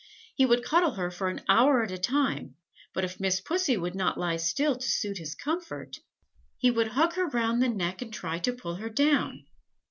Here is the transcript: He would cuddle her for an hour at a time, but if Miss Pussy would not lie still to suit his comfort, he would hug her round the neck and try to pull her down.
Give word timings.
He 0.33 0.47
would 0.47 0.63
cuddle 0.63 0.93
her 0.93 1.11
for 1.11 1.29
an 1.29 1.43
hour 1.47 1.83
at 1.83 1.91
a 1.91 1.97
time, 1.99 2.55
but 2.91 3.03
if 3.05 3.19
Miss 3.19 3.39
Pussy 3.39 3.77
would 3.77 3.93
not 3.93 4.17
lie 4.17 4.37
still 4.37 4.75
to 4.75 4.87
suit 4.89 5.19
his 5.19 5.35
comfort, 5.35 5.97
he 6.57 6.71
would 6.71 6.87
hug 6.97 7.13
her 7.13 7.27
round 7.27 7.61
the 7.61 7.69
neck 7.69 8.01
and 8.01 8.11
try 8.11 8.39
to 8.39 8.51
pull 8.51 8.77
her 8.77 8.89
down. 8.89 9.45